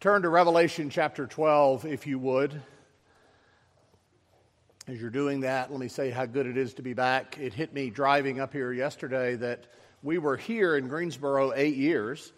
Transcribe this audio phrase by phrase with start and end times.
[0.00, 2.62] Turn to Revelation chapter 12, if you would.
[4.86, 7.36] As you're doing that, let me say how good it is to be back.
[7.36, 9.66] It hit me driving up here yesterday that
[10.04, 12.32] we were here in Greensboro eight years,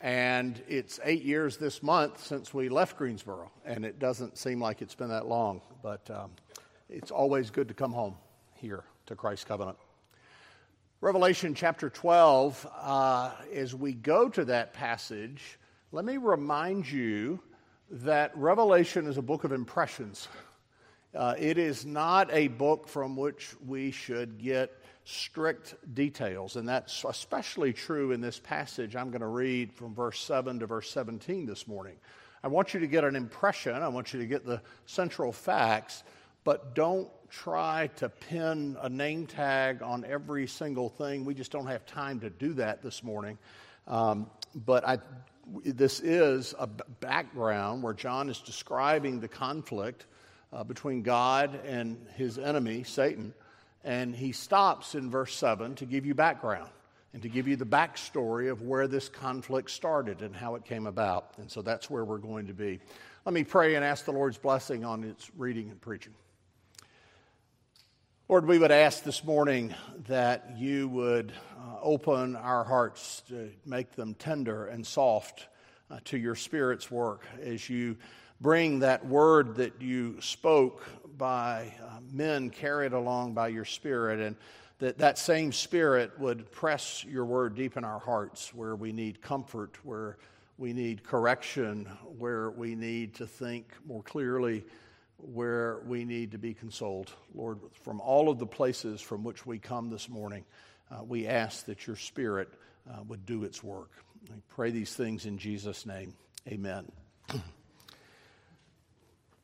[0.00, 4.82] and it's eight years this month since we left Greensboro, and it doesn't seem like
[4.82, 6.32] it's been that long, but um,
[6.90, 8.16] it's always good to come home
[8.54, 9.78] here to Christ Covenant.
[11.00, 15.60] Revelation chapter 12, uh, as we go to that passage,
[15.94, 17.38] let me remind you
[17.88, 20.26] that Revelation is a book of impressions.
[21.14, 27.04] Uh, it is not a book from which we should get strict details, and that's
[27.04, 31.46] especially true in this passage I'm going to read from verse 7 to verse 17
[31.46, 31.94] this morning.
[32.42, 36.02] I want you to get an impression, I want you to get the central facts,
[36.42, 41.24] but don't try to pin a name tag on every single thing.
[41.24, 43.38] We just don't have time to do that this morning.
[43.86, 44.98] Um, but I
[45.64, 50.06] this is a background where John is describing the conflict
[50.52, 53.34] uh, between God and his enemy, Satan.
[53.84, 56.70] And he stops in verse 7 to give you background
[57.12, 60.86] and to give you the backstory of where this conflict started and how it came
[60.86, 61.34] about.
[61.38, 62.80] And so that's where we're going to be.
[63.24, 66.14] Let me pray and ask the Lord's blessing on its reading and preaching.
[68.26, 69.74] Lord, we would ask this morning
[70.08, 75.48] that you would uh, open our hearts to make them tender and soft
[75.90, 77.98] uh, to your Spirit's work as you
[78.40, 80.86] bring that word that you spoke
[81.18, 84.36] by uh, men carried along by your Spirit, and
[84.78, 89.20] that that same Spirit would press your word deep in our hearts where we need
[89.20, 90.16] comfort, where
[90.56, 91.84] we need correction,
[92.16, 94.64] where we need to think more clearly
[95.18, 97.12] where we need to be consoled.
[97.34, 100.44] Lord, from all of the places from which we come this morning,
[100.90, 102.48] uh, we ask that your Spirit
[102.90, 103.90] uh, would do its work.
[104.30, 106.14] I pray these things in Jesus' name.
[106.48, 106.90] Amen.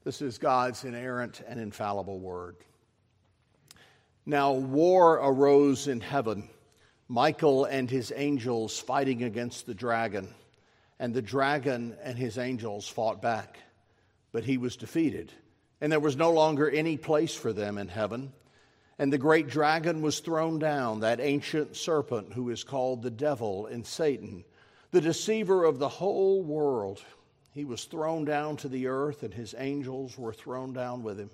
[0.05, 2.57] this is God's inerrant and infallible word.
[4.27, 6.49] Now, war arose in heaven,
[7.09, 10.29] Michael and his angels fighting against the dragon,
[10.99, 13.59] and the dragon and his angels fought back,
[14.31, 15.33] but he was defeated
[15.81, 18.33] and there was no longer any place for them in heaven.
[18.99, 23.67] And the great dragon was thrown down, that ancient serpent who is called the devil
[23.67, 24.45] and Satan,
[24.91, 27.03] the deceiver of the whole world.
[27.55, 31.31] He was thrown down to the earth, and his angels were thrown down with him.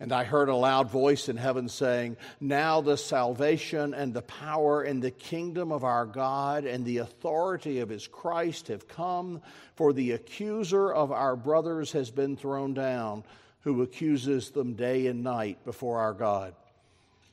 [0.00, 4.82] And I heard a loud voice in heaven saying, Now the salvation and the power
[4.82, 9.40] and the kingdom of our God and the authority of his Christ have come,
[9.76, 13.22] for the accuser of our brothers has been thrown down
[13.64, 16.54] who accuses them day and night before our God.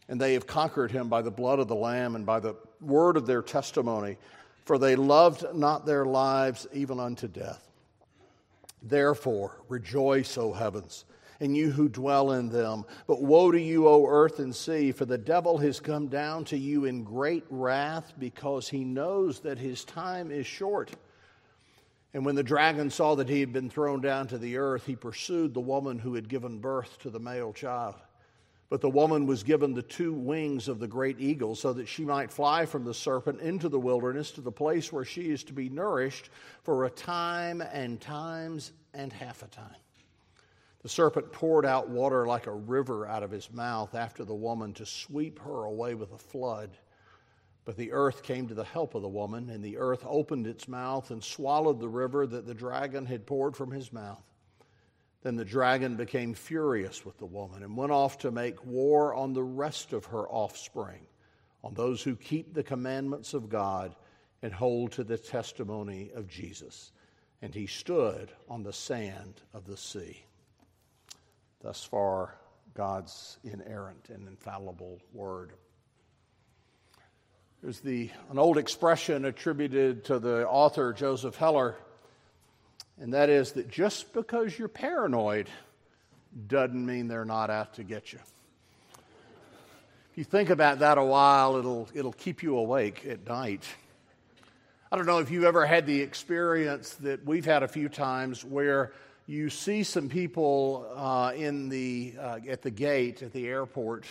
[0.07, 3.17] And they have conquered him by the blood of the Lamb and by the word
[3.17, 4.17] of their testimony,
[4.65, 7.67] for they loved not their lives even unto death.
[8.81, 11.05] Therefore, rejoice, O heavens,
[11.39, 12.85] and you who dwell in them.
[13.07, 16.57] But woe to you, O earth and sea, for the devil has come down to
[16.57, 20.91] you in great wrath, because he knows that his time is short.
[22.13, 24.95] And when the dragon saw that he had been thrown down to the earth, he
[24.95, 27.95] pursued the woman who had given birth to the male child.
[28.69, 32.05] But the woman was given the two wings of the great eagle so that she
[32.05, 35.53] might fly from the serpent into the wilderness to the place where she is to
[35.53, 36.29] be nourished
[36.63, 39.75] for a time and times and half a time.
[40.83, 44.73] The serpent poured out water like a river out of his mouth after the woman
[44.75, 46.71] to sweep her away with a flood.
[47.63, 50.67] But the earth came to the help of the woman, and the earth opened its
[50.67, 54.23] mouth and swallowed the river that the dragon had poured from his mouth.
[55.21, 59.33] Then the dragon became furious with the woman and went off to make war on
[59.33, 61.05] the rest of her offspring,
[61.63, 63.95] on those who keep the commandments of God
[64.41, 66.91] and hold to the testimony of Jesus.
[67.43, 70.23] And he stood on the sand of the sea.
[71.61, 72.35] Thus far,
[72.73, 75.53] God's inerrant and infallible word.
[77.61, 81.75] There's the, an old expression attributed to the author Joseph Heller,
[82.99, 85.47] and that is that just because you're paranoid
[86.47, 88.19] doesn't mean they're not out to get you.
[88.95, 93.63] If you think about that a while, it'll, it'll keep you awake at night.
[94.91, 98.43] I don't know if you've ever had the experience that we've had a few times
[98.43, 98.91] where
[99.27, 104.05] you see some people uh, in the, uh, at the gate at the airport,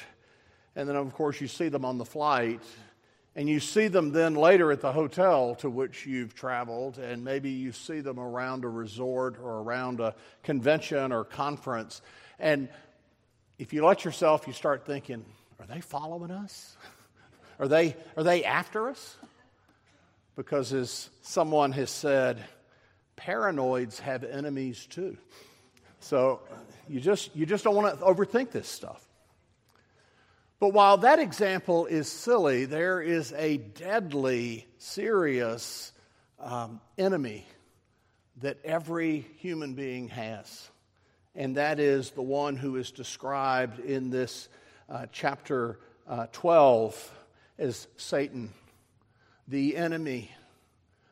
[0.76, 2.62] and then, of course, you see them on the flight,
[3.36, 7.50] and you see them then later at the hotel to which you've traveled, and maybe
[7.50, 12.02] you see them around a resort or around a convention or conference.
[12.38, 12.68] And
[13.58, 15.24] if you let yourself, you start thinking,
[15.60, 16.76] are they following us?
[17.58, 19.16] Are they, are they after us?
[20.34, 22.42] Because as someone has said,
[23.16, 25.16] paranoids have enemies too.
[26.00, 26.40] So
[26.88, 29.06] you just, you just don't want to overthink this stuff.
[30.60, 35.92] But while that example is silly, there is a deadly, serious
[36.38, 37.46] um, enemy
[38.36, 40.70] that every human being has.
[41.34, 44.50] And that is the one who is described in this
[44.90, 47.10] uh, chapter uh, 12
[47.58, 48.52] as Satan,
[49.48, 50.30] the enemy,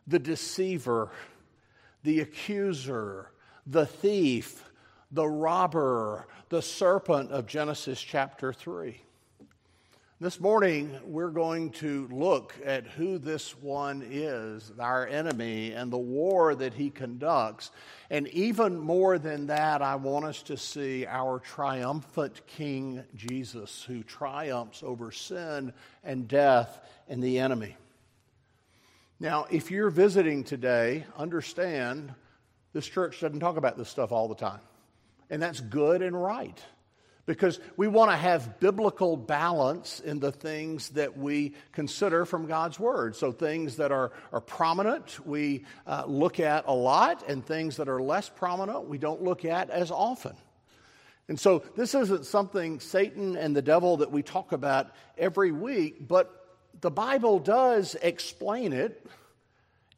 [0.06, 1.10] the deceiver,
[2.02, 3.30] the accuser,
[3.66, 4.62] the thief,
[5.10, 9.00] the robber, the serpent of Genesis chapter 3.
[10.20, 15.96] This morning, we're going to look at who this one is, our enemy, and the
[15.96, 17.70] war that he conducts.
[18.10, 24.02] And even more than that, I want us to see our triumphant King Jesus, who
[24.02, 25.72] triumphs over sin
[26.02, 27.76] and death and the enemy.
[29.20, 32.12] Now, if you're visiting today, understand
[32.72, 34.62] this church doesn't talk about this stuff all the time.
[35.30, 36.60] And that's good and right
[37.28, 42.80] because we want to have biblical balance in the things that we consider from God's
[42.80, 43.14] Word.
[43.14, 47.86] So, things that are, are prominent, we uh, look at a lot, and things that
[47.86, 50.34] are less prominent, we don't look at as often.
[51.28, 56.08] And so, this isn't something Satan and the devil that we talk about every week,
[56.08, 59.06] but the Bible does explain it.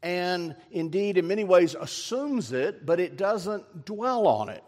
[0.02, 4.64] And indeed, in many ways, assumes it, but it doesn't dwell on it.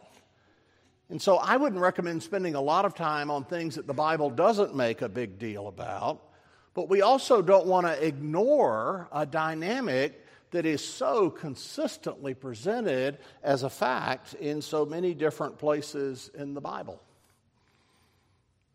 [1.13, 4.31] And so I wouldn't recommend spending a lot of time on things that the Bible
[4.31, 6.23] doesn't make a big deal about.
[6.73, 13.63] But we also don't want to ignore a dynamic that is so consistently presented as
[13.63, 16.99] a fact in so many different places in the Bible.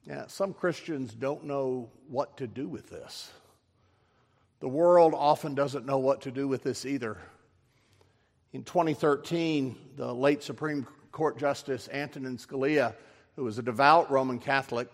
[0.05, 3.31] Yeah, some Christians don't know what to do with this.
[4.59, 7.17] The world often doesn't know what to do with this either.
[8.53, 10.85] In 2013, the late Supreme
[11.17, 12.93] Court Justice Antonin Scalia,
[13.35, 14.87] who was a devout Roman Catholic,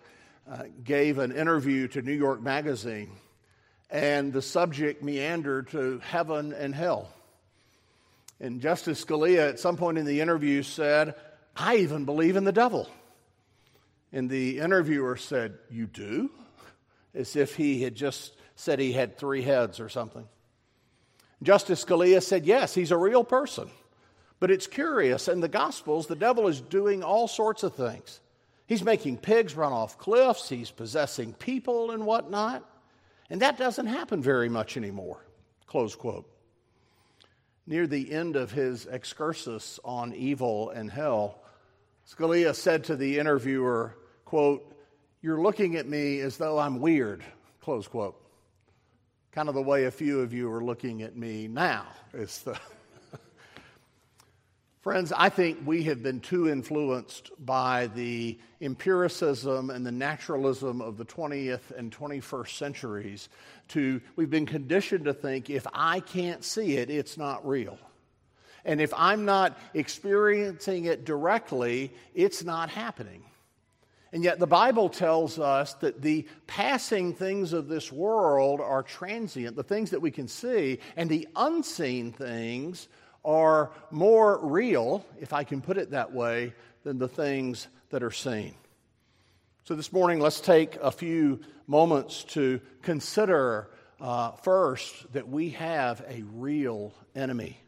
[0.50, 3.10] uh, gave an interview to New York Magazine,
[3.90, 7.10] and the subject meandered to heaven and hell.
[8.40, 11.14] And Justice Scalia, at some point in the interview, said,
[11.54, 12.88] I even believe in the devil.
[14.10, 16.30] And the interviewer said, You do?
[17.14, 20.26] As if he had just said he had three heads or something.
[21.42, 23.68] Justice Scalia said, Yes, he's a real person.
[24.44, 25.28] But it's curious.
[25.28, 28.20] In the Gospels, the devil is doing all sorts of things.
[28.66, 32.62] He's making pigs run off cliffs, he's possessing people and whatnot.
[33.30, 35.24] And that doesn't happen very much anymore.
[35.66, 36.28] Close quote.
[37.66, 41.38] Near the end of his excursus on evil and hell,
[42.06, 43.96] Scalia said to the interviewer,
[44.26, 44.76] quote,
[45.22, 47.24] You're looking at me as though I'm weird,
[47.62, 48.20] close quote.
[49.32, 52.60] Kind of the way a few of you are looking at me now is the
[54.84, 60.98] Friends, I think we have been too influenced by the empiricism and the naturalism of
[60.98, 63.30] the 20th and 21st centuries
[63.68, 67.78] to, we've been conditioned to think if I can't see it, it's not real.
[68.66, 73.24] And if I'm not experiencing it directly, it's not happening.
[74.12, 79.56] And yet, the Bible tells us that the passing things of this world are transient,
[79.56, 82.86] the things that we can see, and the unseen things
[83.24, 86.52] are more real, if I can put it that way,
[86.82, 88.54] than the things that are seen.
[89.64, 96.04] So, this morning, let's take a few moments to consider uh, first that we have
[96.06, 97.58] a real enemy.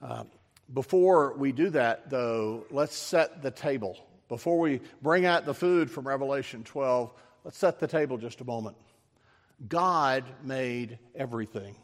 [0.00, 0.24] Uh,
[0.72, 3.98] before we do that, though, let's set the table.
[4.28, 7.12] Before we bring out the food from Revelation 12,
[7.44, 8.76] let's set the table just a moment.
[9.68, 11.76] God made everything.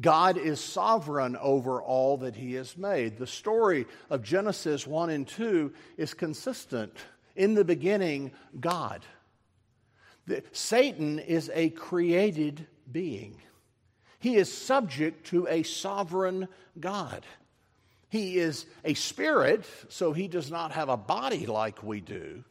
[0.00, 3.18] God is sovereign over all that He has made.
[3.18, 6.96] The story of Genesis 1 and 2 is consistent.
[7.36, 9.04] In the beginning, God.
[10.26, 13.40] The, Satan is a created being,
[14.20, 17.24] he is subject to a sovereign God.
[18.10, 22.42] He is a spirit, so he does not have a body like we do.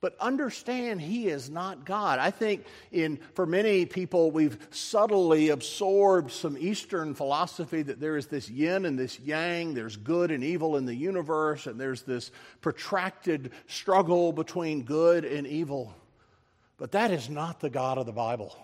[0.00, 2.18] But understand he is not God.
[2.18, 8.26] I think in for many people we've subtly absorbed some Eastern philosophy that there is
[8.26, 12.30] this yin and this yang, there's good and evil in the universe, and there's this
[12.60, 15.94] protracted struggle between good and evil.
[16.76, 18.54] But that is not the God of the Bible.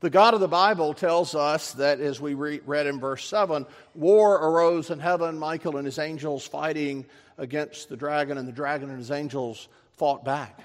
[0.00, 4.34] The God of the Bible tells us that, as we read in verse 7, war
[4.34, 7.04] arose in heaven, Michael and his angels fighting
[7.38, 9.68] against the dragon, and the dragon and his angels
[10.00, 10.58] fought back.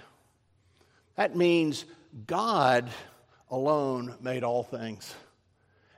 [1.18, 1.84] That means
[2.26, 2.90] God
[3.52, 5.14] alone made all things.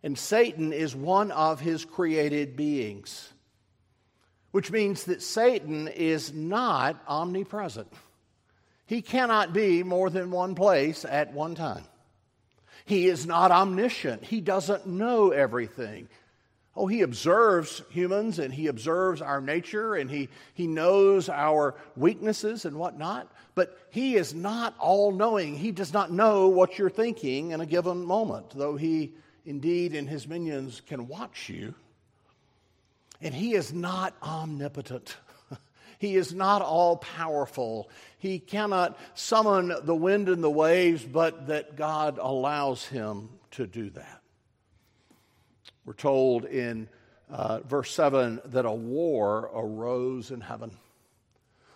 [0.02, 3.32] And Satan is one of his created beings,
[4.50, 7.94] which means that Satan is not omnipresent.
[8.88, 11.84] He cannot be more than one place at one time.
[12.86, 14.24] He is not omniscient.
[14.24, 16.10] He doesn't know everything.
[16.80, 22.66] Oh, he observes humans and he observes our nature and he, he knows our weaknesses
[22.66, 25.58] and whatnot, but he is not all knowing.
[25.58, 30.06] He does not know what you're thinking in a given moment, though he indeed in
[30.06, 31.74] his minions can watch you.
[33.22, 35.18] And he is not omnipotent.
[36.00, 37.90] He is not all powerful.
[38.20, 43.90] He cannot summon the wind and the waves, but that God allows him to do
[43.90, 44.17] that.
[45.88, 46.90] We're told in
[47.30, 50.72] uh, verse 7 that a war arose in heaven.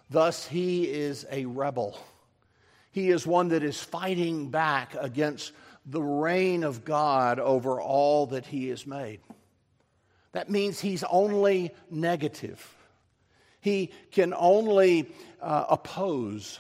[0.10, 1.98] Thus, he is a rebel.
[2.92, 5.54] He is one that is fighting back against
[5.86, 9.22] the reign of God over all that he has made.
[10.34, 12.76] That means he's only negative.
[13.62, 15.10] He can only
[15.42, 16.60] uh, oppose.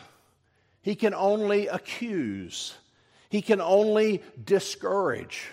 [0.83, 2.75] He can only accuse.
[3.27, 5.49] He can only discourage.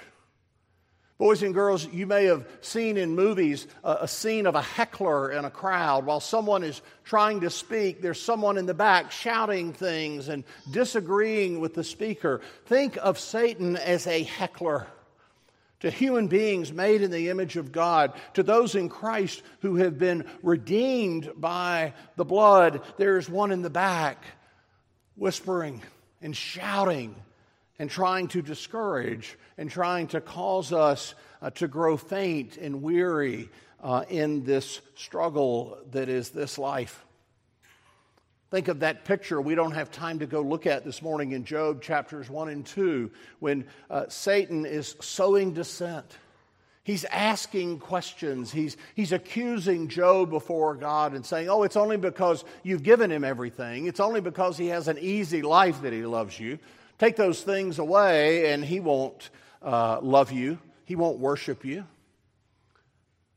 [1.19, 5.45] Boys and girls, you may have seen in movies a, scene of a heckler in
[5.45, 6.07] a crowd.
[6.07, 11.59] While someone is trying to speak, there's someone in the back shouting things and disagreeing
[11.59, 12.41] with the speaker.
[12.67, 14.87] Think of Satan as a heckler
[15.81, 19.99] to human beings made in the image of God, to those in Christ who have
[19.99, 24.25] been redeemed by the blood, there is one in the back
[25.17, 25.83] whispering
[26.23, 27.15] and shouting
[27.79, 33.49] and trying to discourage and trying to cause us uh, to grow faint and weary
[33.83, 37.05] uh, in this struggle that is this life.
[38.51, 41.45] Think of that picture we don't have time to go look at this morning in
[41.45, 46.17] Job chapters 1 and 2 when uh, Satan is sowing dissent.
[46.83, 48.51] He's asking questions.
[48.51, 53.25] He's, he's accusing Job before God and saying, Oh, it's only because you've given him
[53.25, 53.87] everything.
[53.87, 56.59] It's only because he has an easy life that he loves you.
[56.99, 59.31] Take those things away, and he won't
[59.63, 61.85] uh, love you, he won't worship you.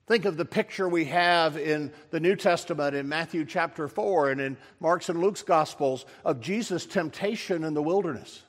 [0.08, 4.42] Think of the picture we have in the New Testament in Matthew chapter 4 and
[4.42, 8.44] in Mark's and Luke's Gospels of Jesus' temptation in the wilderness.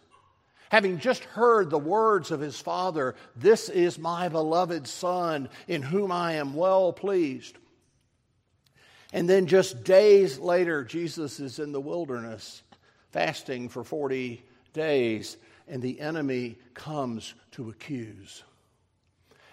[0.70, 6.10] Having just heard the words of his Father, This is my beloved Son, in whom
[6.10, 7.58] I am well pleased.
[9.12, 12.62] And then just days later, Jesus is in the wilderness,
[13.10, 15.36] fasting for 40 days,
[15.68, 18.42] and the enemy comes to accuse.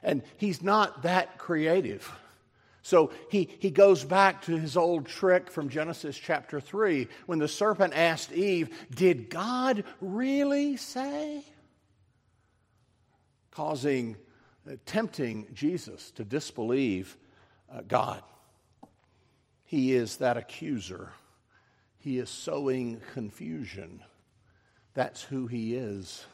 [0.04, 2.10] And he's not that creative.
[2.82, 7.48] So he, he goes back to his old trick from Genesis chapter 3 when the
[7.48, 11.44] serpent asked Eve, Did God really say?
[13.52, 14.16] Causing,
[14.68, 17.18] uh, tempting Jesus to disbelieve
[17.72, 18.24] uh, God.
[19.66, 21.12] He is that accuser.
[22.00, 24.02] He is sowing confusion.
[24.94, 26.26] That's who he is.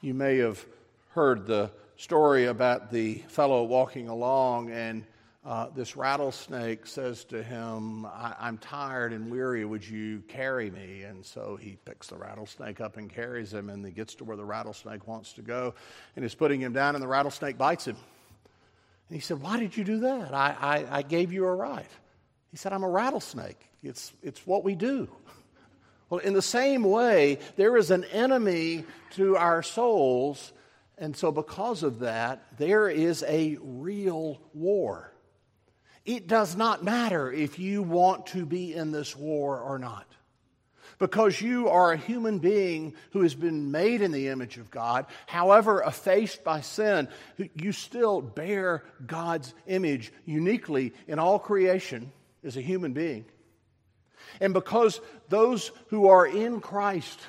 [0.00, 0.64] You may have
[1.10, 5.04] heard the story about the fellow walking along, and
[5.44, 9.64] uh, this rattlesnake says to him, I- am tired and weary.
[9.64, 11.02] Would you carry me?
[11.02, 14.36] And so he picks the rattlesnake up and carries him, and he gets to where
[14.36, 15.74] the rattlesnake wants to go,
[16.14, 17.96] and is putting him down, and the rattlesnake bites him.
[19.08, 20.34] And he said, Why did you do that?
[20.34, 21.88] I, I, I gave you a ride.
[22.50, 23.70] He said, I'm a rattlesnake.
[23.82, 25.08] It's, it's what we do.
[26.08, 30.52] Well, in the same way, there is an enemy to our souls
[30.98, 35.12] and so, because of that, there is a real war.
[36.06, 40.06] It does not matter if you want to be in this war or not.
[40.98, 45.04] Because you are a human being who has been made in the image of God,
[45.26, 47.08] however effaced by sin,
[47.54, 52.10] you still bear God's image uniquely in all creation
[52.42, 53.26] as a human being.
[54.40, 57.20] And because those who are in Christ,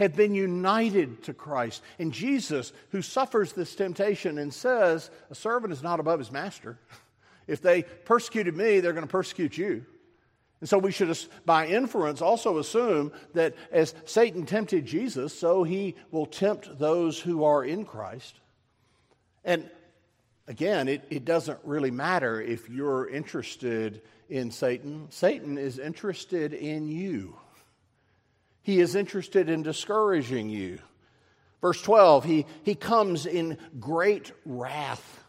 [0.00, 1.82] have been united to Christ.
[1.98, 6.78] And Jesus, who suffers this temptation and says, A servant is not above his master.
[7.46, 9.84] If they persecuted me, they're going to persecute you.
[10.60, 15.96] And so we should, by inference, also assume that as Satan tempted Jesus, so he
[16.12, 18.38] will tempt those who are in Christ.
[19.44, 19.68] And
[20.50, 26.88] again, it, it doesn't really matter if you're interested in Satan, Satan is interested in
[26.88, 27.36] you.
[28.62, 30.80] He is interested in discouraging you.
[31.60, 35.22] Verse 12, he, he comes in great wrath.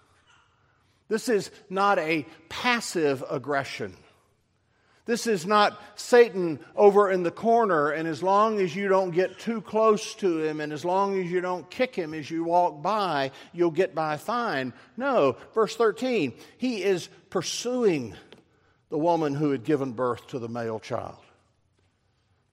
[1.07, 3.95] This is not a passive aggression.
[5.11, 9.37] This is not Satan over in the corner, and as long as you don't get
[9.39, 12.81] too close to him, and as long as you don't kick him as you walk
[12.81, 14.71] by, you'll get by fine.
[14.95, 18.15] No, verse 13, he is pursuing
[18.87, 21.19] the woman who had given birth to the male child.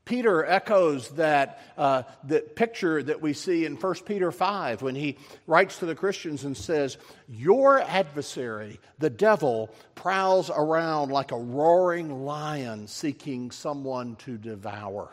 [0.09, 5.19] Peter echoes that, uh, that picture that we see in 1 Peter 5 when he
[5.47, 6.97] writes to the Christians and says,
[7.29, 15.11] Your adversary, the devil, prowls around like a roaring lion seeking someone to devour.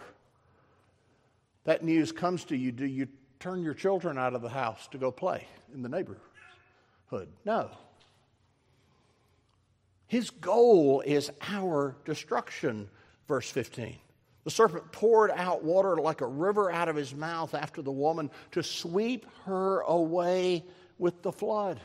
[1.65, 2.71] That news comes to you.
[2.71, 3.09] Do you
[3.41, 7.27] turn your children out of the house to go play in the neighborhood?
[7.43, 7.69] No.
[10.07, 12.87] His goal is our destruction,
[13.27, 13.97] verse 15.
[14.45, 18.29] The serpent poured out water like a river out of his mouth after the woman
[18.51, 20.63] to sweep her away
[20.99, 21.81] with the flood.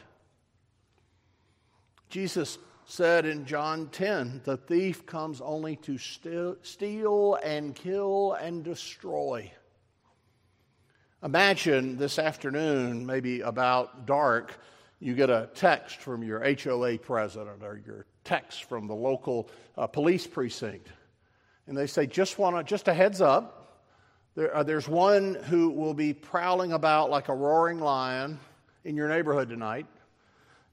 [2.10, 9.50] Jesus said in John 10 the thief comes only to steal and kill and destroy.
[11.22, 14.58] Imagine this afternoon, maybe about dark,
[14.98, 19.48] you get a text from your HOA president or your text from the local
[19.78, 20.88] uh, police precinct
[21.70, 23.84] and they say, just want to, just a heads up.
[24.34, 28.40] There, uh, there's one who will be prowling about like a roaring lion
[28.84, 29.86] in your neighborhood tonight.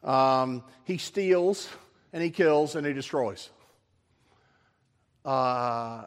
[0.03, 1.69] Um, he steals
[2.13, 3.47] and he kills and he destroys.
[5.23, 6.05] Uh,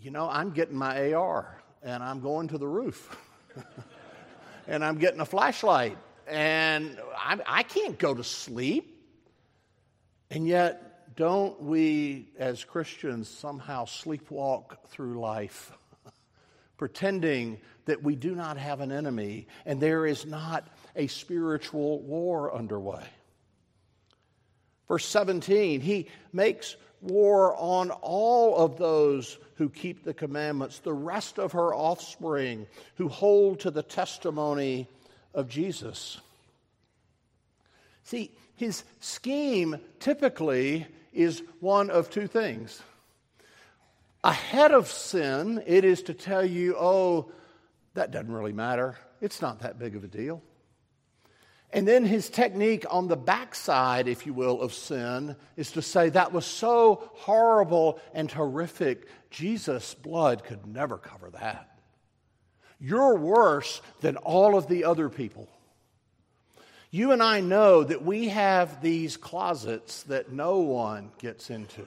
[0.00, 3.14] you know, I'm getting my AR and I'm going to the roof.
[4.66, 9.04] and I'm getting a flashlight and I, I can't go to sleep.
[10.30, 10.87] And yet,
[11.18, 15.72] don't we as Christians somehow sleepwalk through life,
[16.78, 22.54] pretending that we do not have an enemy and there is not a spiritual war
[22.54, 23.02] underway?
[24.86, 31.40] Verse 17, he makes war on all of those who keep the commandments, the rest
[31.40, 34.86] of her offspring who hold to the testimony
[35.34, 36.20] of Jesus.
[38.04, 42.82] See, his scheme typically is one of two things.
[44.24, 47.30] Ahead of sin, it is to tell you, oh,
[47.94, 48.96] that doesn't really matter.
[49.20, 50.42] It's not that big of a deal.
[51.70, 56.08] And then his technique on the backside, if you will, of sin is to say
[56.08, 61.78] that was so horrible and horrific, Jesus' blood could never cover that.
[62.80, 65.48] You're worse than all of the other people.
[66.90, 71.86] You and I know that we have these closets that no one gets into.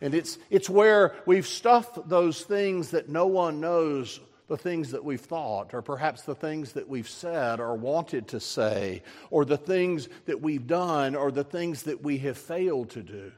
[0.00, 5.04] And it's, it's where we've stuffed those things that no one knows, the things that
[5.04, 9.58] we've thought, or perhaps the things that we've said or wanted to say, or the
[9.58, 13.32] things that we've done, or the things that we have failed to do.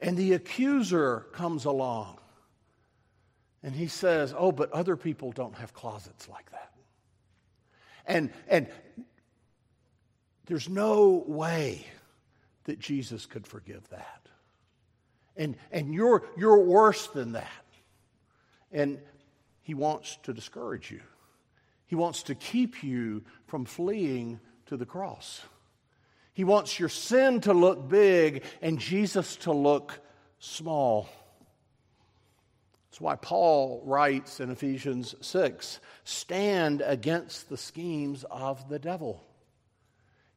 [0.00, 2.18] And the accuser comes along
[3.62, 6.69] and he says, Oh, but other people don't have closets like that.
[8.10, 8.66] And, and
[10.46, 11.86] there's no way
[12.64, 14.26] that Jesus could forgive that.
[15.36, 17.64] And, and you're, you're worse than that.
[18.72, 18.98] And
[19.62, 21.00] he wants to discourage you.
[21.86, 25.40] He wants to keep you from fleeing to the cross.
[26.32, 30.00] He wants your sin to look big and Jesus to look
[30.40, 31.08] small.
[32.90, 39.24] That's why Paul writes in Ephesians 6 stand against the schemes of the devil.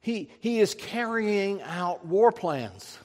[0.01, 2.99] He, he is carrying out war plans.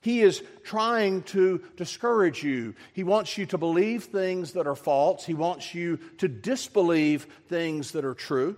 [0.00, 2.74] He is trying to discourage you.
[2.94, 5.26] He wants you to believe things that are false.
[5.26, 8.56] He wants you to disbelieve things that are true.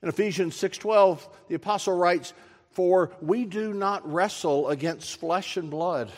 [0.00, 2.34] In Ephesians 6:12, the apostle writes,
[2.70, 6.12] "For we do not wrestle against flesh and blood,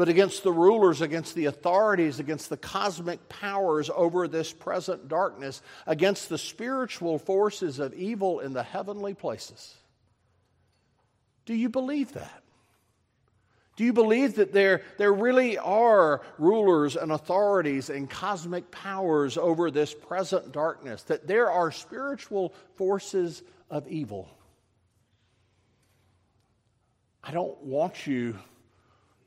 [0.00, 5.60] but against the rulers, against the authorities, against the cosmic powers over this present darkness,
[5.86, 9.74] against the spiritual forces of evil in the heavenly places.
[11.44, 12.42] Do you believe that?
[13.76, 19.70] Do you believe that there, there really are rulers and authorities and cosmic powers over
[19.70, 21.02] this present darkness?
[21.02, 24.34] That there are spiritual forces of evil?
[27.22, 28.38] I don't want you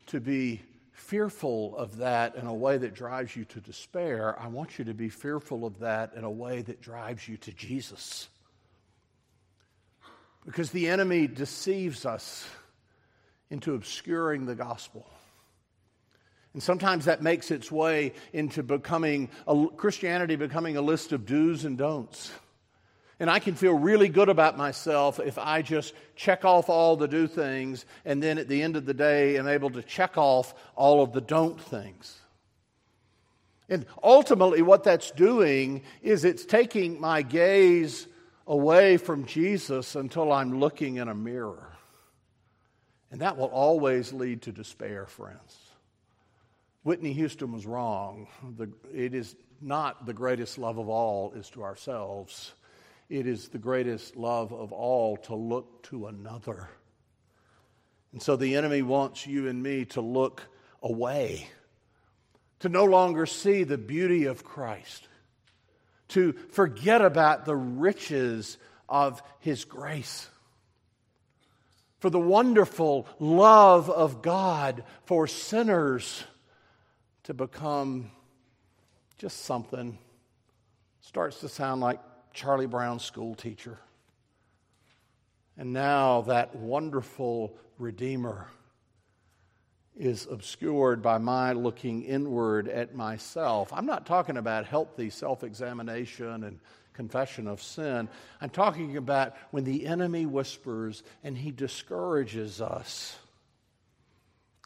[0.08, 0.62] to be
[0.92, 4.39] fearful of that in a way that drives you to despair.
[4.39, 7.52] I want you to be fearful of that in a way that drives you to
[7.52, 8.30] Jesus.
[10.46, 12.48] Because the enemy deceives us
[13.50, 15.08] into obscuring the gospel.
[16.54, 21.66] And sometimes that makes its way into becoming a, Christianity becoming a list of do's
[21.66, 22.32] and don'ts.
[23.19, 27.08] And I can feel really good about myself if I just check off all the
[27.08, 30.54] do things and then at the end of the day am able to check off
[30.76, 32.19] all of the don't things.
[33.69, 38.08] And ultimately, what that's doing is it's taking my gaze
[38.45, 41.69] away from Jesus until I'm looking in a mirror.
[43.10, 45.58] And that will always lead to despair, friends.
[46.84, 48.28] Whitney Houston was wrong.
[48.58, 52.54] The, it is not the greatest love of all is to ourselves.
[53.13, 56.67] It is the greatest love of all to look to another.
[58.12, 60.41] And so the enemy wants you and me to look
[60.82, 61.47] away,
[62.62, 65.08] to no longer see the beauty of Christ,
[66.08, 68.58] to forget about the riches
[68.89, 70.28] of his grace
[71.99, 76.23] for the wonderful love of God for sinners
[77.26, 78.10] to become
[79.19, 79.99] just something
[81.02, 81.99] starts to sound like
[82.34, 83.78] Charlie Brown's school teacher.
[85.58, 88.48] And now that wonderful Redeemer
[89.96, 93.72] is obscured by my looking inward at myself.
[93.72, 96.60] I'm not talking about healthy self examination and
[96.93, 98.10] confession of sin.
[98.41, 103.17] I'm talking about when the enemy whispers and he discourages us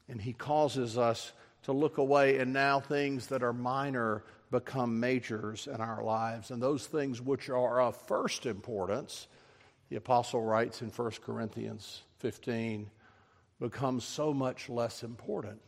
[0.07, 5.67] and he causes us to look away, and now things that are minor become majors
[5.67, 6.51] in our lives.
[6.51, 9.27] And those things which are of first importance,
[9.89, 12.89] the apostle writes in 1 Corinthians 15,
[13.59, 15.61] become so much less important.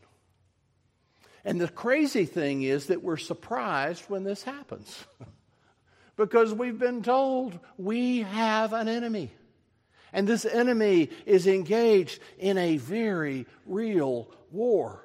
[1.46, 5.06] And the crazy thing is that we're surprised when this happens
[6.16, 9.32] because we've been told we have an enemy.
[10.12, 15.04] And this enemy is engaged in a very real war.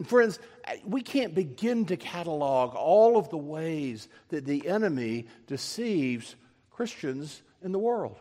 [0.00, 0.38] And friends,
[0.86, 6.36] we can't begin to catalog all of the ways that the enemy deceives
[6.70, 8.18] Christians in the world.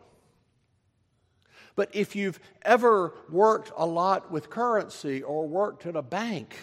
[1.77, 6.57] But if you've ever worked a lot with currency or worked at a bank,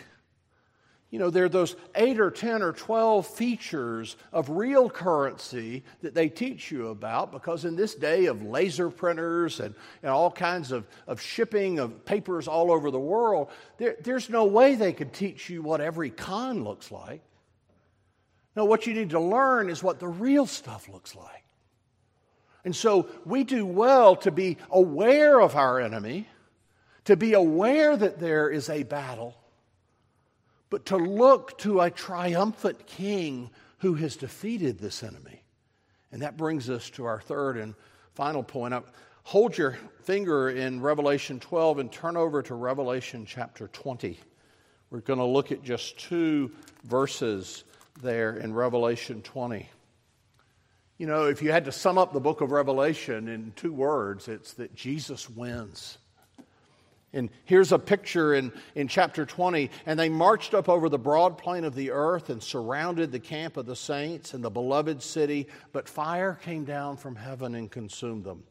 [1.16, 6.12] you know, there are those eight or 10 or 12 features of real currency that
[6.12, 10.72] they teach you about because in this day of laser printers and, and all kinds
[10.72, 13.48] of, of shipping of papers all over the world,
[13.78, 17.22] there, there's no way they could teach you what every con looks like.
[18.54, 21.44] No, what you need to learn is what the real stuff looks like.
[22.62, 26.28] And so we do well to be aware of our enemy,
[27.06, 29.34] to be aware that there is a battle
[30.70, 35.42] but to look to a triumphant king who has defeated this enemy.
[36.12, 37.74] And that brings us to our third and
[38.14, 38.74] final point.
[39.24, 44.18] Hold your finger in Revelation 12 and turn over to Revelation chapter 20.
[44.90, 46.52] We're going to look at just two
[46.84, 47.64] verses
[48.02, 49.68] there in Revelation 20.
[50.98, 54.28] You know, if you had to sum up the book of Revelation in two words,
[54.28, 55.98] it's that Jesus wins.
[57.16, 59.70] And here's a picture in, in chapter 20.
[59.86, 63.56] And they marched up over the broad plain of the earth and surrounded the camp
[63.56, 65.48] of the saints and the beloved city.
[65.72, 68.44] But fire came down from heaven and consumed them.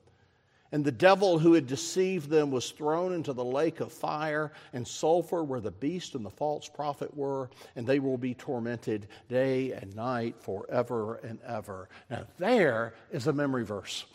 [0.71, 4.85] And the devil who had deceived them was thrown into the lake of fire and
[4.85, 9.71] sulfur where the beast and the false prophet were, and they will be tormented day
[9.73, 11.87] and night forever and ever.
[12.09, 14.05] Now, there is a memory verse.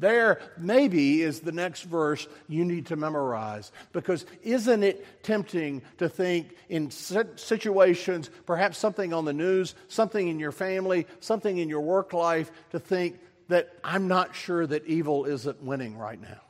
[0.00, 3.70] There, maybe, is the next verse you need to memorize.
[3.92, 10.40] Because isn't it tempting to think in situations, perhaps something on the news, something in
[10.40, 15.26] your family, something in your work life, to think that I'm not sure that evil
[15.26, 16.40] isn't winning right now?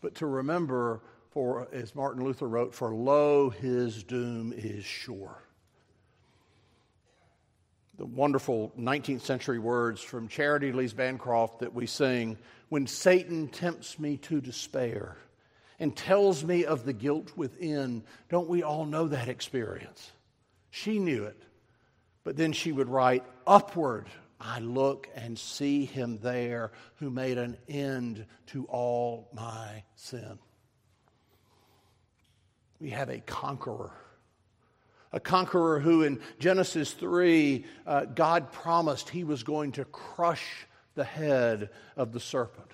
[0.00, 5.42] But to remember, for as Martin Luther wrote, for lo, his doom is sure
[7.98, 13.98] the wonderful 19th century words from Charitie Lees Bancroft that we sing When Satan tempts
[13.98, 15.16] me to despair
[15.80, 18.04] and tells me of the guilt within.
[18.28, 20.12] Don't we all know that experience?
[20.70, 21.40] She knew it.
[22.24, 24.06] But then she would write, Upward
[24.40, 30.38] I look and see him there who made an end to all my sin.
[32.80, 33.92] We have a conqueror
[35.12, 41.04] a conqueror who in Genesis 3, uh, God promised he was going to crush the
[41.04, 42.72] head of the serpent.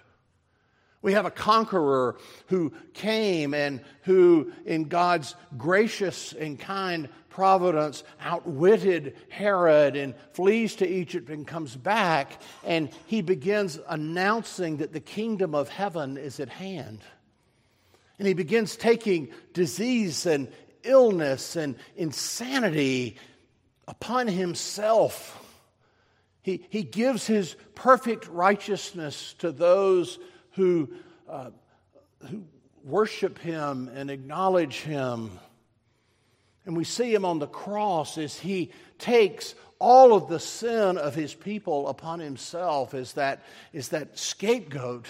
[1.05, 2.17] We have a conqueror
[2.47, 10.89] who came and who, in God's gracious and kind providence, outwitted Herod and flees to
[10.89, 16.49] Egypt and comes back, and he begins announcing that the kingdom of heaven is at
[16.49, 17.01] hand.
[18.19, 20.49] And he begins taking disease and
[20.85, 23.17] illness and insanity
[23.89, 25.41] upon himself.
[26.43, 30.19] He, he gives his perfect righteousness to those
[30.53, 30.91] who,
[31.29, 31.51] uh,
[32.29, 32.45] who
[32.85, 35.39] worship him and acknowledge him.
[36.67, 41.15] And we see him on the cross as he takes all of the sin of
[41.15, 43.43] his people upon himself as that,
[43.73, 45.07] as that scapegoat,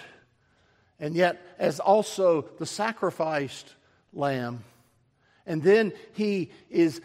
[0.99, 3.75] and yet as also the sacrificed
[4.13, 4.65] lamb.
[5.46, 7.00] And then he is,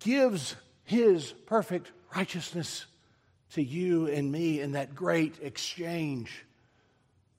[0.00, 2.86] gives his perfect righteousness
[3.52, 6.44] to you and me in that great exchange.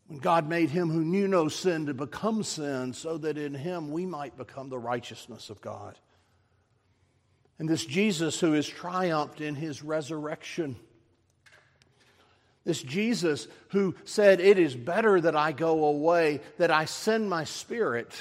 [0.08, 3.92] When God made him who knew no sin to become sin, so that in him
[3.92, 5.98] we might become the righteousness of God.
[7.60, 10.76] And this Jesus who is triumphed in his resurrection.
[12.64, 17.44] This Jesus who said, It is better that I go away, that I send my
[17.46, 18.14] spirit.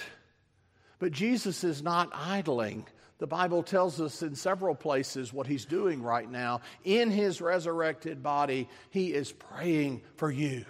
[0.98, 2.86] But Jesus is not idling.
[3.18, 6.60] The Bible tells us in several places what he's doing right now.
[6.84, 10.64] In his resurrected body, he is praying for you.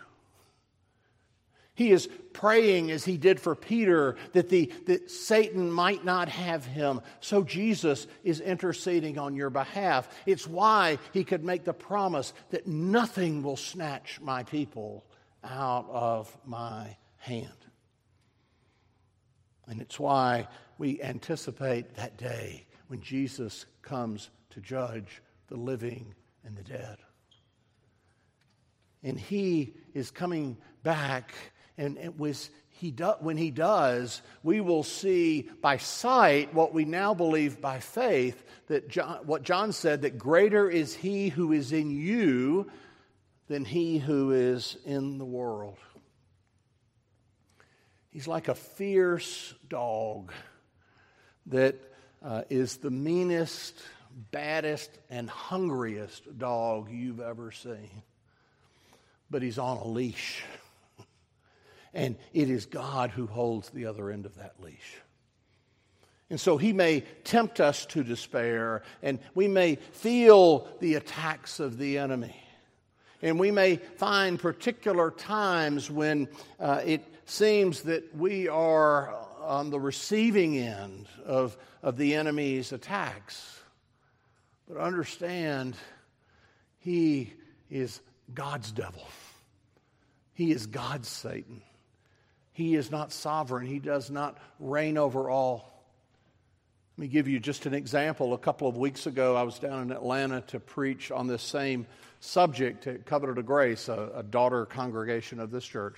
[1.74, 6.64] He is praying as he did for Peter that, the, that Satan might not have
[6.64, 7.02] him.
[7.20, 10.08] So Jesus is interceding on your behalf.
[10.24, 15.04] It's why he could make the promise that nothing will snatch my people
[15.44, 17.65] out of my hand.
[19.68, 20.48] And it's why
[20.78, 26.98] we anticipate that day when Jesus comes to judge the living and the dead.
[29.02, 31.34] And he is coming back
[31.78, 36.84] and it was he do, when he does, we will see by sight what we
[36.84, 41.72] now believe by faith that John, what John said that greater is he who is
[41.72, 42.70] in you
[43.48, 45.78] than he who is in the world.
[48.16, 50.32] He's like a fierce dog
[51.48, 51.74] that
[52.24, 53.78] uh, is the meanest,
[54.30, 57.90] baddest, and hungriest dog you've ever seen.
[59.30, 60.42] But he's on a leash.
[61.92, 64.96] And it is God who holds the other end of that leash.
[66.30, 71.76] And so he may tempt us to despair, and we may feel the attacks of
[71.76, 72.34] the enemy.
[73.22, 76.28] And we may find particular times when
[76.60, 83.60] uh, it seems that we are on the receiving end of, of the enemy's attacks.
[84.68, 85.76] But understand,
[86.78, 87.32] he
[87.70, 88.00] is
[88.34, 89.06] God's devil,
[90.34, 91.62] he is God's Satan.
[92.56, 95.75] He is not sovereign, He does not reign over all.
[96.98, 98.32] Let me give you just an example.
[98.32, 101.86] A couple of weeks ago, I was down in Atlanta to preach on this same
[102.20, 105.96] subject at Covenant of Grace, a, a daughter congregation of this church.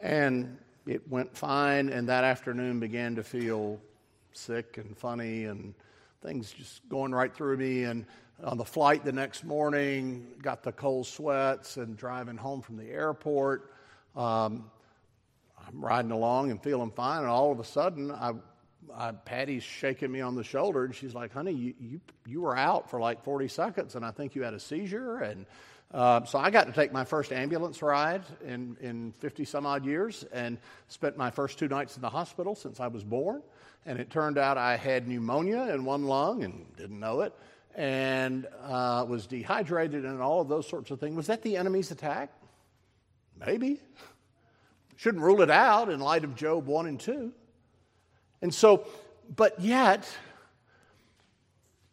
[0.00, 3.78] And it went fine, and that afternoon began to feel
[4.32, 5.74] sick and funny, and
[6.22, 7.84] things just going right through me.
[7.84, 8.06] And
[8.42, 12.88] on the flight the next morning, got the cold sweats, and driving home from the
[12.88, 13.70] airport.
[14.16, 14.70] Um,
[15.58, 18.32] I'm riding along and feeling fine, and all of a sudden, I,
[18.94, 22.56] I, Patty's shaking me on the shoulder, and she's like, "Honey, you, you you were
[22.56, 25.46] out for like 40 seconds, and I think you had a seizure." And
[25.92, 29.84] uh, so I got to take my first ambulance ride in in 50 some odd
[29.84, 33.42] years, and spent my first two nights in the hospital since I was born.
[33.86, 37.32] And it turned out I had pneumonia in one lung and didn't know it,
[37.74, 41.16] and uh, was dehydrated and all of those sorts of things.
[41.16, 42.30] Was that the enemy's attack?
[43.38, 43.80] Maybe.
[44.96, 47.32] Shouldn't rule it out in light of Job 1 and 2.
[48.42, 48.86] And so,
[49.34, 50.08] but yet,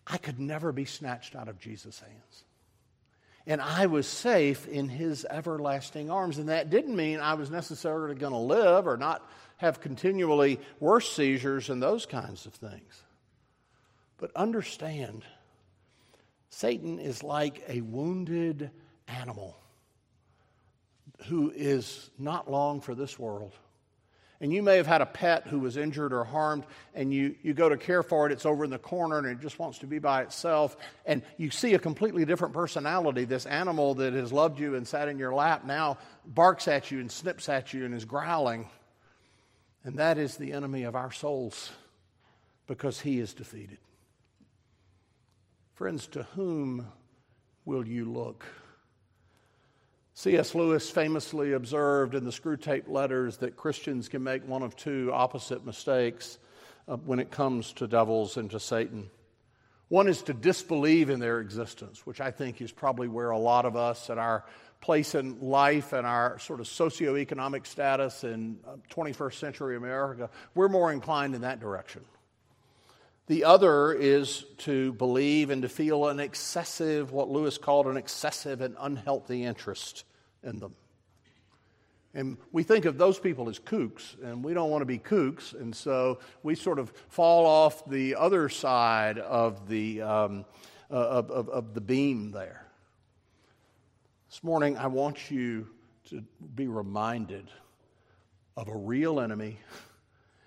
[0.05, 2.43] I could never be snatched out of Jesus' hands.
[3.45, 6.37] And I was safe in his everlasting arms.
[6.37, 11.11] And that didn't mean I was necessarily going to live or not have continually worse
[11.11, 13.03] seizures and those kinds of things.
[14.17, 15.23] But understand,
[16.49, 18.71] Satan is like a wounded
[19.07, 19.57] animal
[21.27, 23.53] who is not long for this world.
[24.39, 27.55] And you may have had a pet who was injured or harmed, and you, you
[27.55, 29.87] go to care for it, it's over in the corner, and it just wants to
[29.87, 30.77] be by itself.
[31.07, 33.25] And you see a completely different personality.
[33.25, 36.99] This animal that has loved you and sat in your lap now barks at you
[36.99, 38.69] and snips at you and is growling.
[39.83, 41.71] And that is the enemy of our souls
[42.67, 43.79] because he is defeated.
[45.73, 46.87] Friends, to whom
[47.65, 48.45] will you look?
[50.17, 50.55] C.S.
[50.55, 55.63] Lewis famously observed in the Screwtape Letters that Christians can make one of two opposite
[55.63, 56.39] mistakes
[56.87, 59.11] uh, when it comes to devils and to Satan.
[59.89, 63.65] One is to disbelieve in their existence, which I think is probably where a lot
[63.65, 64.43] of us at our
[64.81, 68.57] place in life and our sort of socioeconomic status in
[68.89, 72.03] 21st uh, century America, we're more inclined in that direction.
[73.27, 78.61] The other is to believe and to feel an excessive, what Lewis called an excessive
[78.61, 80.05] and unhealthy interest
[80.43, 80.75] in them.
[82.13, 85.53] And we think of those people as kooks, and we don't want to be kooks,
[85.53, 90.45] and so we sort of fall off the other side of the, um,
[90.89, 92.65] uh, of, of, of the beam there.
[94.29, 95.67] This morning, I want you
[96.05, 96.23] to
[96.55, 97.51] be reminded
[98.55, 99.59] of a real enemy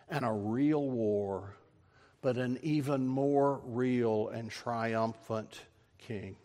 [0.08, 1.54] and a real war,
[2.22, 5.61] but an even more real and triumphant
[5.98, 6.37] king.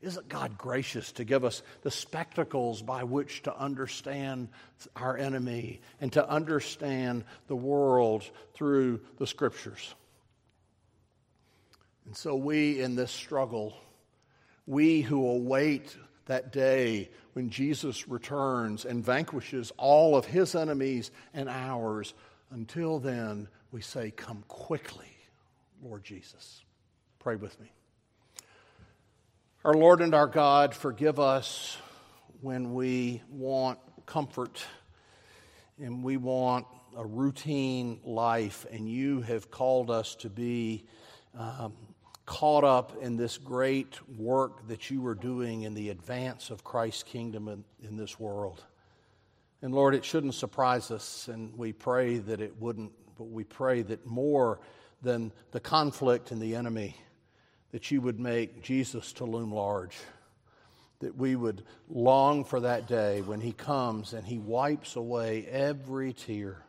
[0.00, 4.48] Isn't God gracious to give us the spectacles by which to understand
[4.96, 9.94] our enemy and to understand the world through the scriptures?
[12.06, 13.76] And so, we in this struggle,
[14.66, 15.94] we who await
[16.26, 22.14] that day when Jesus returns and vanquishes all of his enemies and ours,
[22.50, 25.16] until then, we say, Come quickly,
[25.82, 26.62] Lord Jesus.
[27.18, 27.72] Pray with me.
[29.64, 31.76] Our Lord and our God, forgive us
[32.40, 34.64] when we want comfort
[35.78, 40.84] and we want a routine life, and you have called us to be
[41.38, 41.72] um,
[42.26, 47.02] caught up in this great work that you are doing in the advance of Christ's
[47.02, 48.64] kingdom in, in this world.
[49.62, 53.82] And Lord, it shouldn't surprise us, and we pray that it wouldn't, but we pray
[53.82, 54.58] that more
[55.02, 56.96] than the conflict and the enemy,
[57.70, 59.94] that you would make Jesus to loom large,
[61.00, 66.14] that we would long for that day when he comes and he wipes away every
[66.14, 66.64] tear,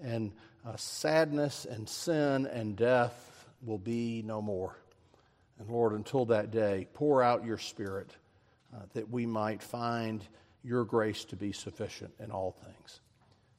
[0.00, 0.30] and
[0.64, 4.78] uh, sadness and sin and death will be no more.
[5.58, 8.12] And Lord, until that day, pour out your Spirit
[8.72, 10.22] uh, that we might find
[10.62, 13.00] your grace to be sufficient in all things.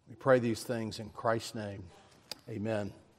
[0.08, 1.84] We pray these things in Christ's name.
[2.50, 2.94] Amen.